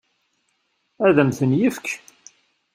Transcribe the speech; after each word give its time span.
Ad 1.07 1.17
m-ten-yefk? 1.27 1.85